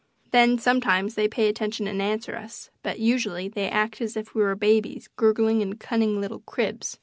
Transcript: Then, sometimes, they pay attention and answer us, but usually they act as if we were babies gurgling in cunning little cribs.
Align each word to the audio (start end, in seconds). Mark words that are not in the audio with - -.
Then, 0.31 0.57
sometimes, 0.57 1.13
they 1.13 1.27
pay 1.27 1.47
attention 1.47 1.87
and 1.87 2.01
answer 2.01 2.35
us, 2.35 2.71
but 2.81 2.97
usually 2.97 3.47
they 3.47 3.69
act 3.69 4.01
as 4.01 4.17
if 4.17 4.33
we 4.33 4.41
were 4.41 4.55
babies 4.55 5.07
gurgling 5.15 5.61
in 5.61 5.75
cunning 5.77 6.19
little 6.19 6.39
cribs. 6.39 6.97